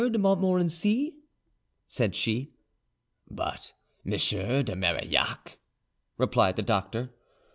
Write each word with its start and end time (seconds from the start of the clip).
de 0.11 0.17
Montmorency?" 0.17 1.13
said 1.87 2.15
she. 2.15 2.51
"But 3.29 3.71
M. 4.03 4.09
de 4.09 4.75
Marillac?" 4.75 5.59
replied 6.17 6.55
the 6.55 6.63
doctor. 6.63 7.11